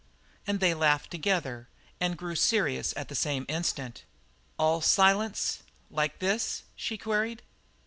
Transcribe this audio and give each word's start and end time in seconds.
And 0.47 0.59
they 0.59 0.73
laughed 0.73 1.11
together, 1.11 1.67
and 1.99 2.17
grew 2.17 2.33
serious 2.35 2.91
at 2.97 3.07
the 3.07 3.13
same 3.13 3.45
instant. 3.47 4.03
"All 4.57 4.81
silence 4.81 5.61
like 5.91 6.17
this?" 6.17 6.63
she 6.75 6.97
queried. 6.97 7.43